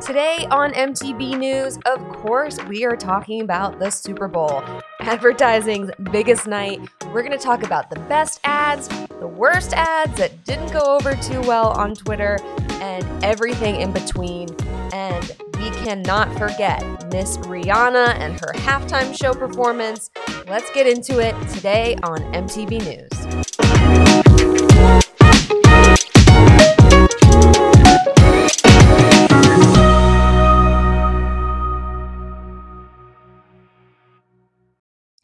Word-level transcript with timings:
Today 0.00 0.44
on 0.50 0.72
MTV 0.72 1.38
News, 1.38 1.78
of 1.86 2.00
course, 2.08 2.58
we 2.64 2.84
are 2.84 2.96
talking 2.96 3.42
about 3.42 3.78
the 3.78 3.90
Super 3.90 4.26
Bowl, 4.26 4.64
advertising's 4.98 5.92
biggest 6.10 6.48
night. 6.48 6.80
We're 7.12 7.22
going 7.22 7.30
to 7.30 7.38
talk 7.38 7.62
about 7.62 7.90
the 7.90 8.00
best 8.00 8.40
ads, 8.42 8.88
the 9.20 9.28
worst 9.28 9.72
ads 9.72 10.16
that 10.18 10.44
didn't 10.44 10.72
go 10.72 10.80
over 10.80 11.14
too 11.14 11.40
well 11.42 11.68
on 11.78 11.94
Twitter, 11.94 12.38
and 12.80 13.24
everything 13.24 13.76
in 13.76 13.92
between. 13.92 14.48
And 14.92 15.30
we 15.58 15.70
cannot 15.84 16.36
forget 16.36 16.82
Miss 17.12 17.36
Rihanna 17.38 18.16
and 18.16 18.34
her 18.40 18.52
halftime 18.54 19.16
show 19.16 19.32
performance. 19.32 20.10
Let's 20.48 20.70
get 20.72 20.88
into 20.88 21.20
it 21.20 21.34
today 21.50 21.96
on 22.02 22.18
MTV 22.32 22.84
News. 22.84 24.03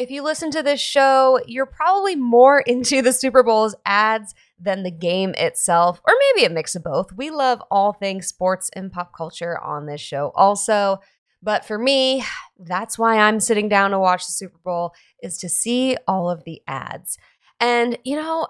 If 0.00 0.10
you 0.10 0.22
listen 0.22 0.50
to 0.52 0.62
this 0.62 0.80
show, 0.80 1.40
you're 1.46 1.66
probably 1.66 2.16
more 2.16 2.60
into 2.66 3.02
the 3.02 3.12
Super 3.12 3.42
Bowl's 3.42 3.74
ads 3.84 4.34
than 4.58 4.82
the 4.82 4.90
game 4.90 5.34
itself, 5.36 6.00
or 6.08 6.14
maybe 6.34 6.46
a 6.46 6.48
mix 6.48 6.74
of 6.74 6.82
both. 6.82 7.12
We 7.12 7.28
love 7.28 7.62
all 7.70 7.92
things 7.92 8.26
sports 8.26 8.70
and 8.72 8.90
pop 8.90 9.14
culture 9.14 9.60
on 9.60 9.84
this 9.84 10.00
show, 10.00 10.32
also. 10.34 11.00
But 11.42 11.66
for 11.66 11.76
me, 11.76 12.24
that's 12.58 12.98
why 12.98 13.18
I'm 13.18 13.40
sitting 13.40 13.68
down 13.68 13.90
to 13.90 13.98
watch 13.98 14.24
the 14.26 14.32
Super 14.32 14.56
Bowl, 14.64 14.94
is 15.22 15.36
to 15.36 15.50
see 15.50 15.98
all 16.08 16.30
of 16.30 16.44
the 16.44 16.62
ads. 16.66 17.18
And, 17.60 17.98
you 18.02 18.16
know, 18.16 18.46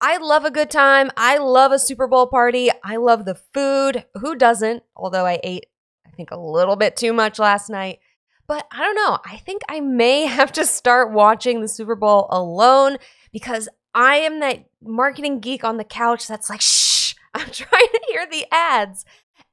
I 0.00 0.16
love 0.16 0.44
a 0.44 0.50
good 0.50 0.68
time. 0.68 1.12
I 1.16 1.38
love 1.38 1.70
a 1.70 1.78
Super 1.78 2.08
Bowl 2.08 2.26
party. 2.26 2.70
I 2.82 2.96
love 2.96 3.24
the 3.24 3.40
food. 3.54 4.04
Who 4.14 4.34
doesn't? 4.34 4.82
Although 4.96 5.26
I 5.26 5.38
ate, 5.44 5.66
I 6.04 6.10
think, 6.10 6.32
a 6.32 6.40
little 6.40 6.74
bit 6.74 6.96
too 6.96 7.12
much 7.12 7.38
last 7.38 7.70
night. 7.70 8.00
But 8.48 8.66
I 8.72 8.78
don't 8.78 8.94
know. 8.96 9.18
I 9.24 9.36
think 9.36 9.62
I 9.68 9.80
may 9.80 10.26
have 10.26 10.50
to 10.52 10.64
start 10.64 11.12
watching 11.12 11.60
the 11.60 11.68
Super 11.68 11.94
Bowl 11.94 12.26
alone 12.30 12.96
because 13.32 13.68
I 13.94 14.16
am 14.16 14.40
that 14.40 14.64
marketing 14.82 15.40
geek 15.40 15.64
on 15.64 15.76
the 15.76 15.84
couch 15.84 16.26
that's 16.26 16.50
like, 16.50 16.62
shh, 16.62 17.14
I'm 17.34 17.50
trying 17.50 17.88
to 17.92 18.00
hear 18.10 18.26
the 18.26 18.46
ads. 18.50 19.04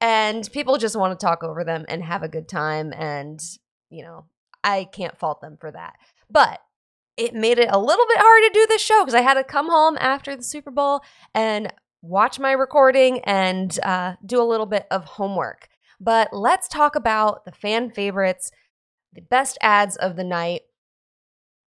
And 0.01 0.49
people 0.51 0.77
just 0.77 0.95
want 0.95 1.17
to 1.17 1.23
talk 1.23 1.43
over 1.43 1.63
them 1.63 1.85
and 1.87 2.03
have 2.03 2.23
a 2.23 2.27
good 2.27 2.47
time. 2.49 2.93
And, 2.93 3.41
you 3.89 4.03
know, 4.03 4.25
I 4.63 4.85
can't 4.85 5.17
fault 5.17 5.41
them 5.41 5.57
for 5.59 5.71
that. 5.71 5.93
But 6.29 6.59
it 7.17 7.33
made 7.33 7.59
it 7.59 7.69
a 7.71 7.79
little 7.79 8.05
bit 8.07 8.17
hard 8.19 8.43
to 8.43 8.59
do 8.59 8.65
this 8.67 8.81
show 8.81 9.01
because 9.01 9.13
I 9.13 9.21
had 9.21 9.35
to 9.35 9.43
come 9.43 9.69
home 9.69 9.97
after 9.99 10.35
the 10.35 10.43
Super 10.43 10.71
Bowl 10.71 11.01
and 11.33 11.71
watch 12.01 12.39
my 12.39 12.51
recording 12.51 13.19
and 13.21 13.77
uh, 13.83 14.15
do 14.25 14.41
a 14.41 14.43
little 14.43 14.65
bit 14.65 14.85
of 14.91 15.05
homework. 15.05 15.69
But 15.99 16.29
let's 16.33 16.67
talk 16.67 16.95
about 16.95 17.45
the 17.45 17.53
fan 17.53 17.89
favorites 17.89 18.51
the 19.15 19.21
best 19.21 19.57
ads 19.61 19.95
of 19.95 20.15
the 20.15 20.23
night. 20.23 20.61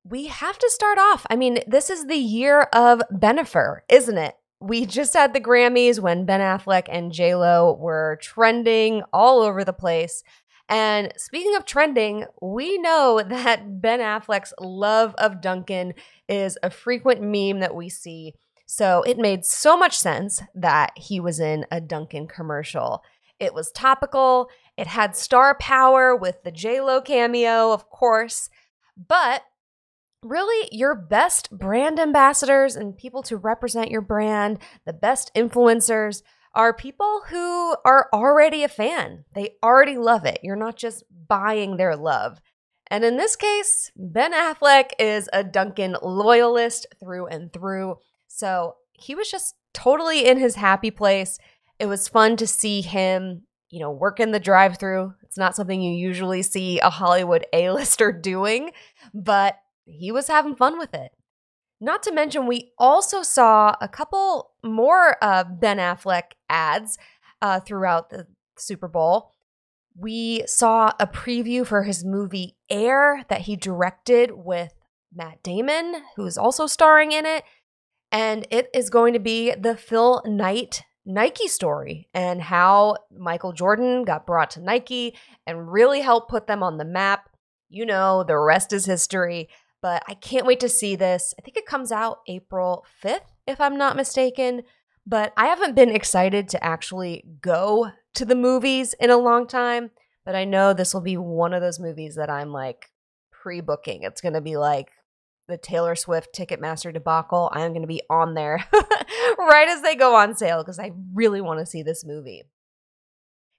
We 0.04 0.26
have 0.26 0.58
to 0.58 0.70
start 0.70 0.98
off. 0.98 1.26
I 1.28 1.36
mean, 1.36 1.60
this 1.66 1.90
is 1.90 2.06
the 2.06 2.16
year 2.16 2.62
of 2.72 3.02
Bennifer, 3.12 3.80
isn't 3.88 4.18
it? 4.18 4.34
We 4.60 4.86
just 4.86 5.14
had 5.14 5.34
the 5.34 5.40
Grammys 5.40 6.00
when 6.00 6.24
Ben 6.24 6.40
Affleck 6.40 6.88
and 6.88 7.12
J 7.12 7.34
Lo 7.34 7.76
were 7.78 8.18
trending 8.20 9.02
all 9.12 9.40
over 9.40 9.64
the 9.64 9.72
place. 9.72 10.22
And 10.68 11.12
speaking 11.16 11.56
of 11.56 11.64
trending, 11.64 12.26
we 12.42 12.78
know 12.78 13.22
that 13.28 13.80
Ben 13.80 14.00
Affleck's 14.00 14.52
love 14.60 15.14
of 15.18 15.40
Dunkin' 15.40 15.94
is 16.28 16.58
a 16.62 16.70
frequent 16.70 17.22
meme 17.22 17.60
that 17.60 17.74
we 17.74 17.88
see. 17.88 18.34
So 18.66 19.02
it 19.02 19.16
made 19.16 19.46
so 19.46 19.78
much 19.78 19.96
sense 19.96 20.42
that 20.54 20.92
he 20.96 21.20
was 21.20 21.40
in 21.40 21.64
a 21.70 21.80
Dunkin' 21.80 22.28
commercial. 22.28 23.02
It 23.40 23.54
was 23.54 23.70
topical. 23.70 24.48
It 24.78 24.86
had 24.86 25.16
star 25.16 25.56
power 25.58 26.14
with 26.14 26.44
the 26.44 26.52
J-Lo 26.52 27.00
cameo, 27.00 27.72
of 27.72 27.90
course. 27.90 28.48
But 28.96 29.42
really, 30.22 30.68
your 30.70 30.94
best 30.94 31.50
brand 31.50 31.98
ambassadors 31.98 32.76
and 32.76 32.96
people 32.96 33.24
to 33.24 33.36
represent 33.36 33.90
your 33.90 34.02
brand, 34.02 34.60
the 34.86 34.92
best 34.92 35.32
influencers, 35.34 36.22
are 36.54 36.72
people 36.72 37.22
who 37.28 37.74
are 37.84 38.08
already 38.12 38.62
a 38.62 38.68
fan. 38.68 39.24
They 39.34 39.56
already 39.64 39.98
love 39.98 40.24
it. 40.24 40.38
You're 40.44 40.54
not 40.54 40.76
just 40.76 41.02
buying 41.26 41.76
their 41.76 41.96
love. 41.96 42.40
And 42.88 43.04
in 43.04 43.16
this 43.16 43.34
case, 43.34 43.90
Ben 43.96 44.32
Affleck 44.32 44.92
is 45.00 45.28
a 45.32 45.42
Dunkin' 45.42 45.96
loyalist 46.02 46.86
through 47.00 47.26
and 47.26 47.52
through. 47.52 47.96
So 48.28 48.76
he 48.92 49.16
was 49.16 49.28
just 49.28 49.56
totally 49.74 50.24
in 50.24 50.38
his 50.38 50.54
happy 50.54 50.92
place. 50.92 51.38
It 51.80 51.86
was 51.86 52.06
fun 52.06 52.36
to 52.36 52.46
see 52.46 52.80
him, 52.80 53.42
you 53.70 53.80
know, 53.80 53.90
work 53.90 54.20
in 54.20 54.32
the 54.32 54.40
drive 54.40 54.78
through. 54.78 55.14
It's 55.22 55.36
not 55.36 55.54
something 55.54 55.80
you 55.80 55.92
usually 55.92 56.42
see 56.42 56.80
a 56.80 56.90
Hollywood 56.90 57.46
A-lister 57.52 58.12
doing, 58.22 58.70
but 59.12 59.58
he 59.84 60.10
was 60.12 60.28
having 60.28 60.56
fun 60.56 60.78
with 60.78 60.94
it. 60.94 61.12
Not 61.80 62.02
to 62.04 62.12
mention, 62.12 62.46
we 62.46 62.72
also 62.78 63.22
saw 63.22 63.76
a 63.80 63.88
couple 63.88 64.50
more 64.64 65.16
uh, 65.22 65.44
Ben 65.44 65.78
Affleck 65.78 66.32
ads 66.48 66.98
uh, 67.40 67.60
throughout 67.60 68.10
the 68.10 68.26
Super 68.56 68.88
Bowl. 68.88 69.32
We 69.96 70.44
saw 70.46 70.92
a 70.98 71.06
preview 71.06 71.66
for 71.66 71.84
his 71.84 72.04
movie 72.04 72.56
Air 72.68 73.24
that 73.28 73.42
he 73.42 73.54
directed 73.56 74.32
with 74.32 74.72
Matt 75.14 75.42
Damon, 75.42 76.02
who 76.16 76.26
is 76.26 76.36
also 76.38 76.66
starring 76.66 77.12
in 77.12 77.26
it. 77.26 77.44
And 78.10 78.46
it 78.50 78.68
is 78.74 78.90
going 78.90 79.12
to 79.12 79.18
be 79.18 79.52
the 79.52 79.76
Phil 79.76 80.22
Knight 80.24 80.82
Nike 81.08 81.48
story 81.48 82.06
and 82.12 82.42
how 82.42 82.96
Michael 83.16 83.54
Jordan 83.54 84.04
got 84.04 84.26
brought 84.26 84.50
to 84.50 84.60
Nike 84.60 85.16
and 85.46 85.72
really 85.72 86.02
helped 86.02 86.30
put 86.30 86.46
them 86.46 86.62
on 86.62 86.76
the 86.76 86.84
map. 86.84 87.30
You 87.70 87.86
know, 87.86 88.24
the 88.24 88.36
rest 88.36 88.74
is 88.74 88.84
history, 88.84 89.48
but 89.80 90.02
I 90.06 90.12
can't 90.12 90.44
wait 90.44 90.60
to 90.60 90.68
see 90.68 90.96
this. 90.96 91.32
I 91.38 91.42
think 91.42 91.56
it 91.56 91.64
comes 91.64 91.90
out 91.90 92.18
April 92.28 92.84
5th, 93.02 93.32
if 93.46 93.58
I'm 93.58 93.78
not 93.78 93.96
mistaken. 93.96 94.62
But 95.06 95.32
I 95.38 95.46
haven't 95.46 95.74
been 95.74 95.88
excited 95.88 96.50
to 96.50 96.62
actually 96.62 97.24
go 97.40 97.90
to 98.14 98.26
the 98.26 98.34
movies 98.34 98.94
in 99.00 99.08
a 99.08 99.16
long 99.16 99.46
time. 99.46 99.90
But 100.26 100.34
I 100.34 100.44
know 100.44 100.74
this 100.74 100.92
will 100.92 101.00
be 101.00 101.16
one 101.16 101.54
of 101.54 101.62
those 101.62 101.80
movies 101.80 102.16
that 102.16 102.28
I'm 102.28 102.52
like 102.52 102.90
pre 103.32 103.62
booking. 103.62 104.02
It's 104.02 104.20
going 104.20 104.34
to 104.34 104.42
be 104.42 104.58
like 104.58 104.90
the 105.48 105.56
Taylor 105.56 105.96
Swift 105.96 106.34
Ticketmaster 106.34 106.92
debacle, 106.92 107.50
I 107.52 107.62
am 107.62 107.72
going 107.72 107.82
to 107.82 107.88
be 107.88 108.02
on 108.10 108.34
there 108.34 108.64
right 109.38 109.68
as 109.68 109.82
they 109.82 109.94
go 109.94 110.14
on 110.14 110.36
sale 110.36 110.62
because 110.62 110.78
I 110.78 110.92
really 111.14 111.40
want 111.40 111.58
to 111.58 111.66
see 111.66 111.82
this 111.82 112.04
movie. 112.04 112.44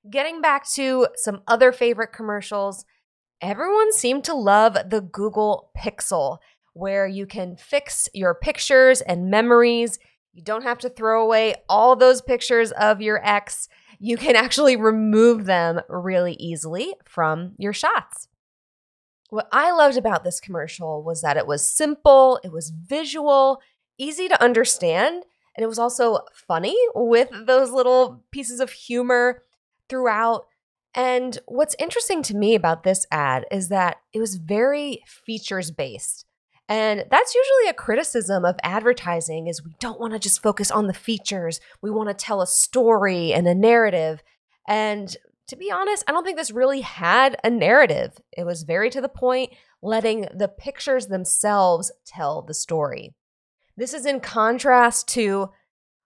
Getting 0.10 0.40
back 0.42 0.70
to 0.72 1.08
some 1.16 1.42
other 1.48 1.72
favorite 1.72 2.14
commercials, 2.14 2.86
everyone 3.42 3.92
seemed 3.92 4.24
to 4.26 4.34
love 4.34 4.78
the 4.90 5.02
Google 5.02 5.72
Pixel, 5.78 6.38
where 6.74 7.08
you 7.08 7.26
can 7.26 7.58
fix 7.58 8.08
your 8.14 8.34
pictures 8.36 9.02
and 9.02 9.30
memories. 9.30 10.00
You 10.32 10.44
don't 10.44 10.64
have 10.64 10.78
to 10.80 10.90
throw 10.90 11.24
away 11.24 11.56
all 11.68 11.96
those 11.96 12.22
pictures 12.22 12.72
of 12.72 13.02
your 13.02 13.20
ex. 13.28 13.68
You 14.00 14.16
can 14.16 14.36
actually 14.38 14.78
remove 14.78 15.46
them 15.46 15.82
really 15.90 16.34
easily 16.34 16.94
from 17.06 17.56
your 17.58 17.74
shots. 17.74 18.29
What 19.30 19.48
I 19.52 19.72
loved 19.72 19.98
about 19.98 20.24
this 20.24 20.40
commercial 20.40 21.04
was 21.04 21.22
that 21.22 21.38
it 21.38 21.48
was 21.48 21.70
simple, 21.70 22.40
it 22.44 22.52
was 22.52 22.72
visual, 22.72 23.62
easy 23.98 24.28
to 24.28 24.44
understand, 24.44 25.24
and 25.56 25.64
it 25.64 25.68
was 25.68 25.80
also 25.80 26.20
funny 26.34 26.76
with 26.96 27.30
those 27.46 27.72
little 27.72 28.24
pieces 28.32 28.60
of 28.60 28.72
humor 28.72 29.44
throughout. 29.88 30.46
And 30.96 31.38
what's 31.46 31.76
interesting 31.78 32.24
to 32.24 32.36
me 32.36 32.56
about 32.56 32.84
this 32.84 33.06
ad 33.12 33.46
is 33.52 33.70
that 33.70 33.98
it 34.14 34.20
was 34.20 34.36
very 34.36 35.04
features 35.06 35.70
based. 35.70 36.26
And 36.68 37.06
that's 37.10 37.34
usually 37.34 37.70
a 37.70 37.74
criticism 37.74 38.46
of 38.46 38.56
advertising 38.64 39.48
is 39.48 39.64
we 39.64 39.76
don't 39.80 40.00
want 40.00 40.14
to 40.14 40.20
just 40.20 40.42
focus 40.42 40.70
on 40.70 40.88
the 40.88 40.94
features. 40.94 41.60
We 41.82 41.90
want 41.90 42.10
to 42.10 42.14
tell 42.14 42.42
a 42.42 42.48
story 42.48 43.34
and 43.34 43.48
a 43.48 43.56
narrative. 43.56 44.22
And 44.68 45.16
to 45.50 45.56
be 45.56 45.72
honest, 45.72 46.04
I 46.08 46.12
don't 46.12 46.24
think 46.24 46.38
this 46.38 46.52
really 46.52 46.82
had 46.82 47.36
a 47.44 47.50
narrative. 47.50 48.18
It 48.38 48.46
was 48.46 48.64
very 48.64 48.90
to 48.92 49.02
the 49.02 49.10
point, 49.10 49.52
letting 49.82 50.28
the 50.34 50.48
pictures 50.48 51.08
themselves 51.08 51.92
tell 52.06 52.44
the 52.44 52.54
story. 52.54 53.14
This 53.76 53.94
is 53.94 54.06
in 54.06 54.20
contrast 54.20 55.08
to 55.10 55.50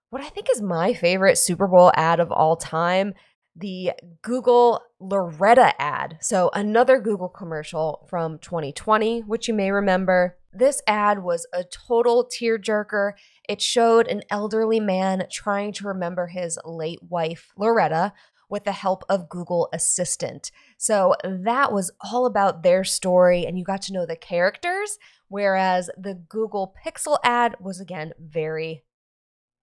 what 0.10 0.22
I 0.22 0.30
think 0.30 0.48
is 0.50 0.62
my 0.62 0.94
favorite 0.94 1.38
Super 1.38 1.68
Bowl 1.68 1.92
ad 1.96 2.20
of 2.20 2.32
all 2.32 2.56
time 2.56 3.14
the 3.56 3.92
Google 4.22 4.82
Loretta 5.00 5.80
ad. 5.80 6.18
So, 6.22 6.50
another 6.54 7.00
Google 7.00 7.30
commercial 7.30 8.06
from 8.10 8.40
2020, 8.40 9.22
which 9.22 9.48
you 9.48 9.54
may 9.54 9.72
remember. 9.72 10.38
This 10.52 10.82
ad 10.88 11.24
was 11.24 11.46
a 11.54 11.64
total 11.64 12.26
tearjerker. 12.28 13.14
It 13.48 13.62
showed 13.62 14.08
an 14.08 14.24
elderly 14.30 14.80
man 14.80 15.26
trying 15.32 15.74
to 15.74 15.88
remember 15.88 16.28
his 16.28 16.58
late 16.66 17.04
wife, 17.04 17.52
Loretta, 17.58 18.14
with 18.54 18.66
the 18.66 18.72
help 18.72 19.04
of 19.10 19.30
Google 19.30 19.68
Assistant. 19.74 20.52
So 20.78 21.16
that 21.24 21.74
was 21.74 21.90
all 22.02 22.28
about 22.28 22.62
their 22.62 22.84
story, 22.84 23.48
and 23.48 23.58
you 23.58 23.64
got 23.64 23.82
to 23.82 23.94
know 23.94 24.06
the 24.06 24.16
characters, 24.16 25.00
whereas 25.28 25.90
the 25.98 26.14
Google 26.14 26.76
Pixel 26.86 27.18
ad 27.24 27.56
was 27.60 27.80
again 27.80 28.14
very 28.20 28.84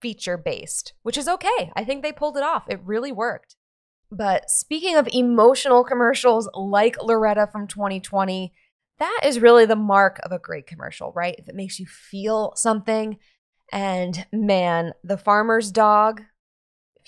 feature 0.02 0.36
based, 0.36 0.92
which 1.02 1.16
is 1.16 1.28
okay. 1.28 1.70
I 1.76 1.84
think 1.84 2.02
they 2.02 2.10
pulled 2.10 2.36
it 2.36 2.42
off. 2.42 2.64
It 2.68 2.80
really 2.84 3.12
worked. 3.12 3.54
But 4.10 4.50
speaking 4.50 4.96
of 4.96 5.08
emotional 5.12 5.84
commercials 5.84 6.48
like 6.52 7.00
Loretta 7.00 7.46
from 7.46 7.68
2020, 7.68 8.52
that 8.98 9.20
is 9.22 9.38
really 9.38 9.66
the 9.66 9.76
mark 9.76 10.18
of 10.24 10.32
a 10.32 10.38
great 10.40 10.66
commercial, 10.66 11.12
right? 11.14 11.36
If 11.38 11.48
it 11.48 11.54
makes 11.54 11.78
you 11.78 11.86
feel 11.86 12.54
something. 12.56 13.18
And 13.72 14.26
man, 14.32 14.94
the 15.04 15.16
farmer's 15.16 15.70
dog, 15.70 16.22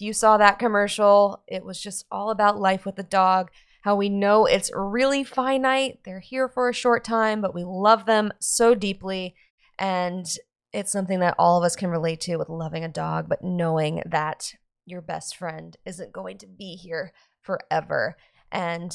you 0.03 0.13
saw 0.13 0.37
that 0.37 0.59
commercial, 0.59 1.43
it 1.47 1.65
was 1.65 1.81
just 1.81 2.05
all 2.11 2.31
about 2.31 2.61
life 2.61 2.85
with 2.85 2.97
the 2.97 3.03
dog, 3.03 3.51
how 3.83 3.97
we 3.97 4.09
know 4.09 4.47
it's 4.47 4.71
really 4.75 5.25
finite. 5.25 6.01
They're 6.05 6.21
here 6.21 6.49
for 6.49 6.69
a 6.69 6.75
short 6.75 7.05
time, 7.05 7.41
but 7.41 7.55
we 7.55 7.65
love 7.65 8.07
them 8.07 8.33
so 8.41 8.75
deeply. 8.75 9.35
And 9.79 10.27
it's 10.73 10.93
something 10.93 11.21
that 11.21 11.35
all 11.39 11.59
of 11.59 11.65
us 11.65 11.77
can 11.77 11.91
relate 11.91 12.21
to 12.23 12.37
with 12.37 12.49
loving 12.49 12.85
a 12.85 12.89
dog, 12.89 13.29
but 13.29 13.43
knowing 13.43 14.03
that 14.07 14.55
your 14.87 15.01
best 15.01 15.37
friend 15.37 15.77
isn't 15.85 16.13
going 16.13 16.39
to 16.39 16.47
be 16.47 16.77
here 16.77 17.13
forever. 17.41 18.17
And 18.51 18.93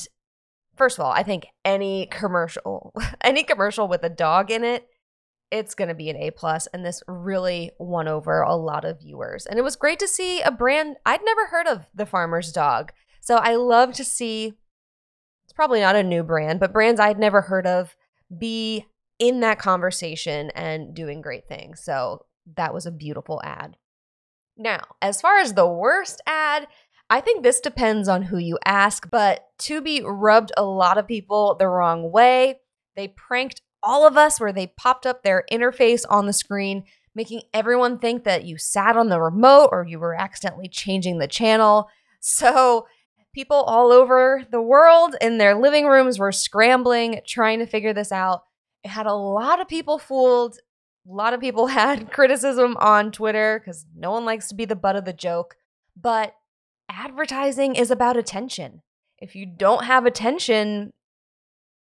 first 0.75 0.98
of 0.98 1.06
all, 1.06 1.12
I 1.12 1.24
think 1.24 1.48
any 1.63 2.06
commercial, 2.07 2.94
any 3.21 3.44
commercial 3.44 3.88
with 3.88 4.04
a 4.04 4.09
dog 4.09 4.51
in 4.51 4.63
it, 4.63 4.88
it's 5.52 5.76
going 5.76 5.88
to 5.88 5.96
be 5.96 6.10
an 6.10 6.18
A 6.18 6.32
plus, 6.32 6.68
and 6.68 6.86
this 6.86 7.02
really 7.08 7.72
won 7.80 8.08
over 8.08 8.42
a 8.42 8.56
lot 8.56 8.86
of 8.86 9.00
viewers. 9.00 9.46
And 9.46 9.58
it 9.58 9.64
was 9.64 9.76
great 9.76 10.00
to 10.00 10.08
see 10.08 10.42
a 10.42 10.52
brand 10.52 10.98
I'd 11.06 11.24
never 11.24 11.48
heard 11.48 11.68
of, 11.68 11.86
the 11.94 12.06
Farmer's 12.06 12.52
Dog. 12.52 12.92
So 13.22 13.36
I 13.36 13.56
love 13.56 13.94
to 13.94 14.04
see. 14.04 14.54
It's 15.46 15.54
probably 15.54 15.80
not 15.80 15.96
a 15.96 16.04
new 16.04 16.24
brand, 16.24 16.60
but 16.60 16.74
brands 16.74 17.00
I'd 17.00 17.20
never 17.20 17.42
heard 17.42 17.66
of 17.66 17.96
be 18.38 18.86
in 19.20 19.40
that 19.40 19.60
conversation 19.60 20.52
and 20.52 20.94
doing 20.94 21.22
great 21.22 21.48
things. 21.48 21.82
So 21.82 22.26
that 22.56 22.74
was 22.74 22.86
a 22.86 22.92
beautiful 22.92 23.42
ad. 23.44 23.78
Now, 24.58 24.82
as 25.02 25.22
far 25.22 25.38
as 25.38 25.54
the 25.54 25.68
worst 25.68 26.22
ad, 26.28 26.68
I 27.10 27.22
think 27.22 27.42
this 27.42 27.62
depends 27.62 28.10
on 28.10 28.24
who 28.24 28.38
you 28.38 28.60
ask, 28.66 29.10
but 29.10 29.48
Tubi 29.60 30.02
rubbed 30.04 30.52
a 30.58 30.66
lot 30.66 30.98
of 30.98 31.08
people 31.08 31.56
the 31.56 31.68
wrong 31.68 32.12
way. 32.12 32.60
They 32.96 33.08
pranked 33.08 33.62
all 33.88 34.06
of 34.06 34.18
us 34.18 34.38
where 34.38 34.51
they 34.51 34.68
popped 34.68 35.06
up 35.06 35.24
their 35.24 35.45
interface 35.50 36.04
on 36.10 36.25
the 36.25 36.34
screen, 36.34 36.84
making 37.16 37.42
everyone 37.54 37.98
think 37.98 38.25
that 38.25 38.44
you 38.44 38.57
sat 38.57 38.98
on 38.98 39.07
the 39.07 39.22
remote 39.22 39.69
or 39.72 39.86
you 39.88 39.98
were 39.98 40.13
accidentally 40.13 40.68
changing 40.68 41.19
the 41.19 41.28
channel. 41.28 41.88
So, 42.19 42.86
people 43.34 43.56
all 43.56 43.94
over 43.94 44.45
the 44.51 44.62
world 44.62 45.16
in 45.22 45.38
their 45.38 45.56
living 45.56 45.86
rooms 45.86 46.19
were 46.19 46.34
scrambling, 46.34 47.22
trying 47.25 47.60
to 47.60 47.66
figure 47.66 47.94
this 47.94 48.12
out. 48.12 48.42
It 48.84 48.89
had 48.89 49.06
a 49.06 49.13
lot 49.13 49.62
of 49.62 49.69
people 49.69 50.00
fooled. 50.00 50.57
A 51.10 51.13
lot 51.13 51.33
of 51.33 51.40
people 51.40 51.68
had 51.81 52.12
criticism 52.12 52.75
on 52.81 53.13
Twitter 53.13 53.60
because 53.60 53.86
no 53.95 54.12
one 54.12 54.25
likes 54.25 54.50
to 54.50 54.56
be 54.56 54.66
the 54.66 54.75
butt 54.75 54.98
of 54.98 55.06
the 55.06 55.13
joke. 55.13 55.56
But 55.95 56.33
advertising 56.90 57.75
is 57.75 57.90
about 57.90 58.18
attention. 58.18 58.81
If 59.18 59.33
you 59.33 59.45
don't 59.45 59.86
have 59.86 60.06
attention, 60.06 60.92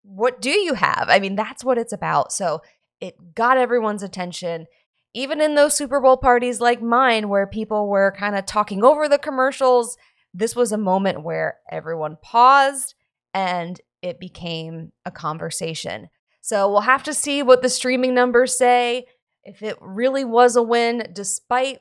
what 0.04 0.42
do 0.42 0.50
you 0.50 0.74
have? 0.74 1.06
I 1.08 1.20
mean, 1.20 1.36
that's 1.36 1.64
what 1.64 1.78
it's 1.78 1.94
about. 1.94 2.32
So 2.32 2.62
it 3.00 3.36
got 3.36 3.58
everyone's 3.58 4.04
attention. 4.04 4.68
Even 5.14 5.42
in 5.42 5.56
those 5.56 5.76
Super 5.76 6.00
Bowl 6.00 6.18
parties 6.18 6.62
like 6.62 6.82
mine, 6.82 7.30
where 7.30 7.48
people 7.48 7.88
were 7.88 8.14
kind 8.18 8.36
of 8.36 8.46
talking 8.46 8.84
over 8.84 9.10
the 9.10 9.18
commercials, 9.18 9.98
this 10.34 10.56
was 10.56 10.72
a 10.72 10.78
moment 10.78 11.24
where 11.24 11.58
everyone 11.70 12.18
paused 12.22 12.96
and 13.34 13.80
it 14.02 14.20
became 14.20 14.92
a 15.06 15.12
conversation. 15.12 16.10
So 16.42 16.70
we'll 16.70 16.82
have 16.82 17.04
to 17.04 17.14
see 17.14 17.44
what 17.44 17.62
the 17.62 17.70
streaming 17.70 18.14
numbers 18.14 18.58
say. 18.58 19.06
If 19.44 19.62
it 19.62 19.78
really 19.82 20.24
was 20.24 20.56
a 20.56 20.64
win, 20.64 21.08
despite 21.14 21.80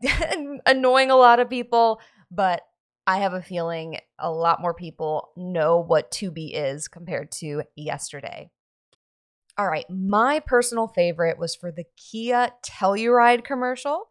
annoying 0.66 1.10
a 1.10 1.16
lot 1.16 1.40
of 1.40 1.50
people, 1.50 2.00
but 2.30 2.62
I 3.06 3.18
have 3.18 3.34
a 3.34 3.42
feeling 3.42 3.98
a 4.18 4.30
lot 4.30 4.60
more 4.60 4.74
people 4.74 5.30
know 5.36 5.78
what 5.78 6.10
Tubi 6.10 6.50
is 6.52 6.88
compared 6.88 7.30
to 7.32 7.62
yesterday. 7.76 8.50
All 9.56 9.68
right, 9.68 9.88
my 9.88 10.40
personal 10.40 10.88
favorite 10.88 11.38
was 11.38 11.54
for 11.54 11.70
the 11.70 11.84
Kia 11.96 12.50
Telluride 12.62 13.44
commercial. 13.44 14.08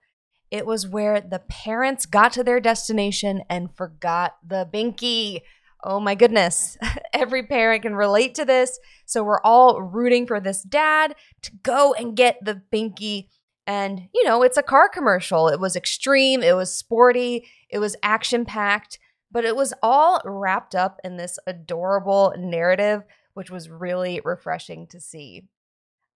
It 0.50 0.65
was 0.65 0.88
where 0.88 1.19
the 1.19 1.39
parents 1.39 2.06
got 2.06 2.31
to 2.33 2.44
their 2.44 2.59
destination 2.59 3.44
and 3.50 3.75
forgot 3.75 4.38
the 4.45 4.68
binky. 4.71 5.41
Oh 5.83 6.00
my 6.00 6.15
goodness. 6.15 6.77
Every 7.13 7.45
parent 7.45 7.83
can 7.83 7.95
relate 7.95 8.33
to 8.36 8.45
this. 8.45 8.80
So 9.06 9.24
we're 9.24 9.41
all 9.41 9.81
rooting 9.81 10.25
for 10.25 10.39
this 10.39 10.63
dad 10.63 11.15
to 11.44 11.51
go 11.62 11.94
and 11.94 12.15
get 12.15 12.38
the 12.44 12.62
binky. 12.71 13.27
And, 13.67 14.09
you 14.13 14.23
know, 14.23 14.44
it's 14.44 14.57
a 14.57 14.63
car 14.63 14.89
commercial. 14.89 15.47
It 15.47 15.59
was 15.59 15.75
extreme, 15.75 16.44
it 16.44 16.56
was 16.56 16.75
sporty, 16.75 17.47
it 17.69 17.79
was 17.79 17.95
action 18.03 18.45
packed, 18.45 19.00
but 19.31 19.44
it 19.44 19.56
was 19.56 19.73
all 19.81 20.21
wrapped 20.23 20.75
up 20.75 21.00
in 21.03 21.17
this 21.17 21.39
adorable 21.47 22.33
narrative, 22.38 23.03
which 23.33 23.50
was 23.50 23.69
really 23.69 24.21
refreshing 24.23 24.88
to 24.88 25.00
see. 25.00 25.44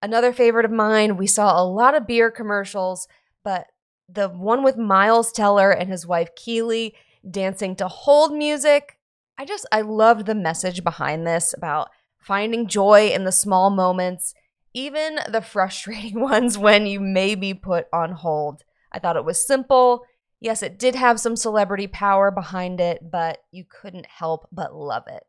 Another 0.01 0.31
favorite 0.31 0.65
of 0.65 0.71
mine, 0.71 1.17
we 1.17 1.27
saw 1.27 1.61
a 1.61 1.65
lot 1.65 1.95
of 1.95 2.07
beer 2.07 2.31
commercials, 2.31 3.07
but 3.43 3.65
the 4.07 4.29
one 4.29 4.63
with 4.63 4.77
Miles 4.77 5.31
Teller 5.31 5.71
and 5.71 5.89
his 5.89 6.07
wife 6.07 6.29
Keely 6.35 6.95
dancing 7.29 7.75
to 7.75 7.87
hold 7.87 8.33
music. 8.33 8.97
I 9.37 9.45
just, 9.45 9.65
I 9.71 9.81
loved 9.81 10.25
the 10.25 10.35
message 10.35 10.83
behind 10.83 11.25
this 11.25 11.53
about 11.53 11.89
finding 12.17 12.67
joy 12.67 13.09
in 13.09 13.23
the 13.23 13.31
small 13.31 13.69
moments, 13.69 14.33
even 14.73 15.19
the 15.29 15.41
frustrating 15.41 16.19
ones 16.19 16.57
when 16.57 16.85
you 16.85 16.99
may 16.99 17.35
be 17.35 17.53
put 17.53 17.87
on 17.93 18.11
hold. 18.11 18.63
I 18.91 18.99
thought 18.99 19.17
it 19.17 19.25
was 19.25 19.45
simple. 19.45 20.03
Yes, 20.39 20.63
it 20.63 20.79
did 20.79 20.95
have 20.95 21.19
some 21.19 21.35
celebrity 21.35 21.87
power 21.87 22.31
behind 22.31 22.79
it, 22.79 23.11
but 23.11 23.39
you 23.51 23.65
couldn't 23.69 24.05
help 24.05 24.47
but 24.51 24.73
love 24.73 25.03
it. 25.07 25.23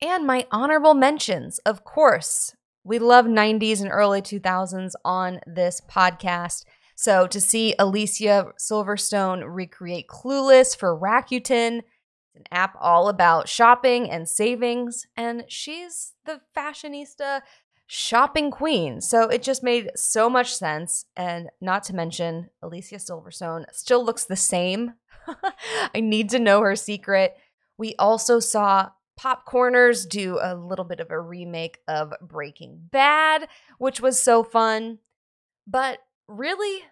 And 0.00 0.26
my 0.26 0.46
honorable 0.50 0.94
mentions, 0.94 1.58
of 1.60 1.84
course, 1.84 2.54
we 2.84 2.98
love 2.98 3.26
90s 3.26 3.80
and 3.80 3.90
early 3.90 4.20
2000s 4.20 4.92
on 5.04 5.40
this 5.46 5.80
podcast. 5.80 6.64
So 6.96 7.26
to 7.28 7.40
see 7.40 7.74
Alicia 7.78 8.52
Silverstone 8.58 9.42
recreate 9.46 10.08
Clueless 10.08 10.76
for 10.76 10.98
Rakuten, 10.98 11.82
an 12.34 12.44
app 12.50 12.76
all 12.80 13.08
about 13.08 13.48
shopping 13.48 14.10
and 14.10 14.28
savings, 14.28 15.06
and 15.16 15.44
she's 15.48 16.14
the 16.24 16.40
fashionista 16.56 17.42
shopping 17.94 18.50
queen. 18.50 19.02
So 19.02 19.28
it 19.28 19.42
just 19.42 19.62
made 19.62 19.90
so 19.94 20.30
much 20.30 20.54
sense. 20.54 21.04
And 21.14 21.50
not 21.60 21.84
to 21.84 21.94
mention, 21.94 22.48
Alicia 22.62 22.94
Silverstone 22.94 23.66
still 23.70 24.02
looks 24.02 24.24
the 24.24 24.34
same. 24.34 24.94
I 25.94 26.00
need 26.00 26.30
to 26.30 26.38
know 26.38 26.62
her 26.62 26.74
secret. 26.74 27.36
We 27.76 27.94
also 27.98 28.40
saw 28.40 28.92
Popcorners 29.20 30.08
do 30.08 30.38
a 30.40 30.54
little 30.54 30.86
bit 30.86 31.00
of 31.00 31.10
a 31.10 31.20
remake 31.20 31.80
of 31.86 32.14
Breaking 32.22 32.80
Bad, 32.90 33.46
which 33.76 34.00
was 34.00 34.18
so 34.18 34.42
fun. 34.42 34.98
But 35.66 35.98
really, 36.26 36.84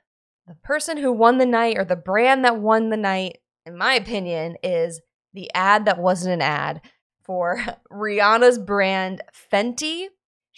the 0.47 0.57
person 0.57 0.99
who 0.99 1.13
won 1.13 1.39
the 1.39 1.47
night 1.47 1.79
or 1.79 1.85
the 1.87 1.97
brand 1.97 2.45
that 2.45 2.59
won 2.59 2.91
the 2.91 2.99
night, 2.99 3.39
in 3.65 3.75
my 3.75 3.95
opinion, 3.95 4.57
is 4.63 5.01
the 5.33 5.51
ad 5.55 5.87
that 5.87 5.99
wasn't 5.99 6.35
an 6.35 6.43
ad 6.43 6.83
for 7.25 7.65
Rihanna's 7.91 8.59
brand 8.59 9.23
Fenty. 9.51 10.09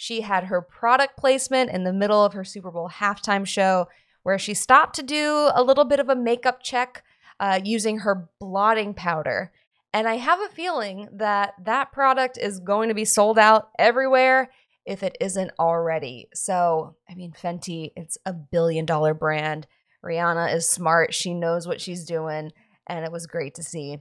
She 0.02 0.22
had 0.22 0.46
her 0.46 0.60
product 0.60 1.16
placement 1.16 1.70
in 1.70 1.84
the 1.84 1.92
middle 1.92 2.24
of 2.24 2.32
her 2.32 2.42
Super 2.42 2.72
Bowl 2.72 2.88
halftime 2.88 3.46
show 3.46 3.86
where 4.24 4.36
she 4.36 4.52
stopped 4.52 4.96
to 4.96 5.02
do 5.04 5.48
a 5.54 5.62
little 5.62 5.84
bit 5.84 6.00
of 6.00 6.08
a 6.08 6.16
makeup 6.16 6.60
check 6.60 7.04
uh, 7.38 7.60
using 7.62 8.00
her 8.00 8.28
blotting 8.40 8.94
powder. 8.94 9.52
And 9.94 10.08
I 10.08 10.16
have 10.16 10.40
a 10.40 10.48
feeling 10.48 11.08
that 11.12 11.54
that 11.62 11.92
product 11.92 12.36
is 12.36 12.58
going 12.58 12.88
to 12.88 12.96
be 12.96 13.04
sold 13.04 13.38
out 13.38 13.70
everywhere 13.78 14.50
if 14.84 15.04
it 15.04 15.16
isn't 15.20 15.52
already. 15.60 16.28
So, 16.34 16.96
I 17.08 17.14
mean, 17.14 17.32
Fenty, 17.40 17.92
it's 17.94 18.18
a 18.26 18.32
billion 18.32 18.84
dollar 18.84 19.14
brand. 19.14 19.68
Rihanna 20.04 20.52
is 20.52 20.68
smart. 20.68 21.14
She 21.14 21.32
knows 21.32 21.68
what 21.68 21.80
she's 21.80 22.04
doing. 22.04 22.50
And 22.88 23.04
it 23.04 23.12
was 23.12 23.28
great 23.28 23.54
to 23.54 23.62
see. 23.62 23.98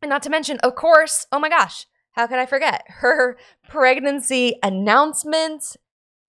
And 0.00 0.08
not 0.08 0.22
to 0.22 0.30
mention, 0.30 0.58
of 0.58 0.76
course, 0.76 1.26
oh 1.32 1.40
my 1.40 1.48
gosh, 1.48 1.86
how 2.12 2.26
could 2.26 2.38
I 2.38 2.46
forget 2.46 2.84
her 2.88 3.36
pregnancy 3.68 4.58
announcement? 4.62 5.76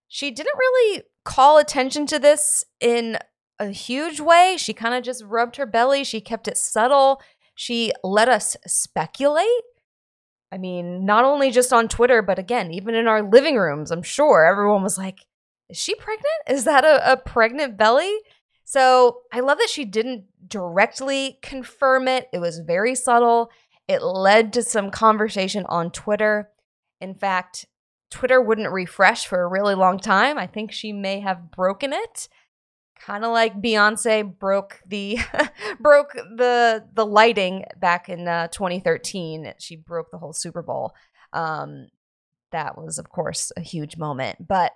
She 0.07 0.31
didn't 0.31 0.57
really 0.57 1.03
call 1.25 1.57
attention 1.57 2.05
to 2.07 2.19
this 2.19 2.63
in 2.79 3.17
a 3.59 3.69
huge 3.69 4.19
way. 4.19 4.55
She 4.57 4.73
kind 4.73 4.95
of 4.95 5.03
just 5.03 5.23
rubbed 5.23 5.57
her 5.57 5.65
belly. 5.65 6.03
She 6.03 6.21
kept 6.21 6.47
it 6.47 6.57
subtle. 6.57 7.21
She 7.55 7.91
let 8.03 8.29
us 8.29 8.57
speculate. 8.65 9.47
I 10.51 10.57
mean, 10.57 11.05
not 11.05 11.25
only 11.25 11.51
just 11.51 11.73
on 11.73 11.87
Twitter, 11.87 12.21
but 12.21 12.37
again, 12.37 12.71
even 12.71 12.95
in 12.95 13.07
our 13.07 13.23
living 13.23 13.55
rooms, 13.57 13.91
I'm 13.91 14.03
sure 14.03 14.45
everyone 14.45 14.83
was 14.83 14.97
like, 14.97 15.19
Is 15.69 15.77
she 15.77 15.95
pregnant? 15.95 16.27
Is 16.47 16.63
that 16.65 16.85
a, 16.85 17.13
a 17.13 17.17
pregnant 17.17 17.77
belly? 17.77 18.15
So 18.63 19.21
I 19.31 19.41
love 19.41 19.57
that 19.57 19.69
she 19.69 19.83
didn't 19.83 20.25
directly 20.47 21.39
confirm 21.41 22.07
it. 22.07 22.29
It 22.31 22.39
was 22.39 22.59
very 22.59 22.95
subtle. 22.95 23.51
It 23.87 24.01
led 24.01 24.53
to 24.53 24.63
some 24.63 24.91
conversation 24.91 25.65
on 25.67 25.91
Twitter. 25.91 26.49
In 27.01 27.15
fact, 27.15 27.65
Twitter 28.09 28.41
wouldn't 28.41 28.71
refresh 28.71 29.25
for 29.25 29.41
a 29.41 29.47
really 29.47 29.75
long 29.75 29.99
time. 29.99 30.37
I 30.37 30.47
think 30.47 30.71
she 30.71 30.93
may 30.93 31.19
have 31.19 31.51
broken 31.51 31.93
it. 31.93 32.29
kind 32.99 33.25
of 33.25 33.31
like 33.31 33.61
Beyonce 33.61 34.23
broke 34.39 34.79
the 34.87 35.17
broke 35.79 36.13
the 36.13 36.85
the 36.93 37.05
lighting 37.05 37.65
back 37.77 38.07
in 38.09 38.27
uh, 38.27 38.47
2013. 38.49 39.53
She 39.59 39.75
broke 39.75 40.11
the 40.11 40.17
whole 40.17 40.33
Super 40.33 40.61
Bowl. 40.61 40.93
Um, 41.33 41.87
that 42.51 42.77
was, 42.77 42.99
of 42.99 43.09
course, 43.09 43.51
a 43.57 43.61
huge 43.61 43.97
moment. 43.97 44.47
But 44.47 44.71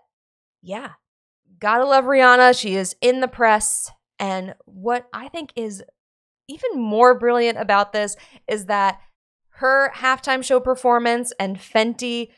yeah, 0.61 0.93
gotta 1.59 1.85
love 1.85 2.05
Rihanna. 2.05 2.59
She 2.59 2.75
is 2.75 2.95
in 3.01 3.21
the 3.21 3.27
press, 3.27 3.91
and 4.19 4.55
what 4.65 5.07
I 5.13 5.29
think 5.29 5.51
is 5.55 5.83
even 6.47 6.79
more 6.79 7.17
brilliant 7.17 7.57
about 7.57 7.93
this 7.93 8.15
is 8.47 8.65
that 8.65 8.99
her 9.57 9.91
halftime 9.95 10.43
show 10.43 10.59
performance 10.59 11.33
and 11.39 11.57
Fenty, 11.57 12.29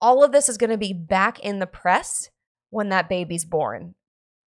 all 0.00 0.22
of 0.22 0.32
this 0.32 0.48
is 0.48 0.56
going 0.56 0.70
to 0.70 0.78
be 0.78 0.92
back 0.92 1.38
in 1.40 1.58
the 1.58 1.66
press 1.66 2.30
when 2.70 2.88
that 2.88 3.08
baby's 3.08 3.44
born. 3.44 3.94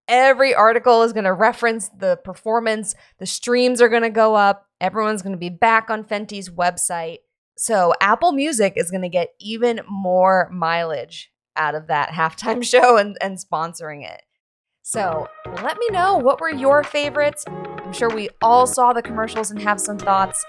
Every 0.07 0.53
article 0.53 1.01
is 1.03 1.13
going 1.13 1.25
to 1.25 1.33
reference 1.33 1.89
the 1.89 2.17
performance. 2.17 2.95
The 3.19 3.25
streams 3.25 3.81
are 3.81 3.89
going 3.89 4.03
to 4.03 4.09
go 4.09 4.35
up. 4.35 4.67
Everyone's 4.79 5.21
going 5.21 5.33
to 5.33 5.39
be 5.39 5.49
back 5.49 5.89
on 5.89 6.03
Fenty's 6.03 6.49
website. 6.49 7.17
So 7.57 7.93
Apple 8.01 8.31
Music 8.31 8.73
is 8.75 8.91
going 8.91 9.01
to 9.01 9.09
get 9.09 9.29
even 9.39 9.81
more 9.89 10.49
mileage 10.53 11.31
out 11.55 11.75
of 11.75 11.87
that 11.87 12.09
halftime 12.09 12.63
show 12.69 12.97
and, 12.97 13.17
and 13.19 13.37
sponsoring 13.37 14.07
it. 14.07 14.21
So 14.83 15.27
let 15.63 15.77
me 15.77 15.87
know 15.89 16.17
what 16.17 16.39
were 16.39 16.51
your 16.51 16.83
favorites. 16.83 17.45
I'm 17.85 17.93
sure 17.93 18.09
we 18.09 18.29
all 18.41 18.65
saw 18.65 18.93
the 18.93 19.01
commercials 19.03 19.51
and 19.51 19.61
have 19.61 19.79
some 19.79 19.99
thoughts. 19.99 20.43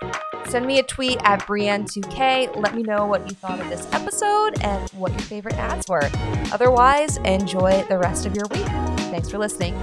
Send 0.47 0.66
me 0.66 0.78
a 0.78 0.83
tweet 0.83 1.19
at 1.23 1.40
Brienne2K. 1.43 2.57
Let 2.57 2.75
me 2.75 2.83
know 2.83 3.05
what 3.05 3.28
you 3.28 3.37
thought 3.37 3.61
of 3.61 3.69
this 3.69 3.87
episode 3.93 4.62
and 4.62 4.88
what 4.90 5.12
your 5.12 5.21
favorite 5.21 5.57
ads 5.57 5.87
were. 5.87 6.09
Otherwise, 6.50 7.19
enjoy 7.19 7.85
the 7.90 7.99
rest 7.99 8.25
of 8.25 8.35
your 8.35 8.47
week. 8.50 8.66
Thanks 9.11 9.28
for 9.28 9.37
listening. 9.37 9.75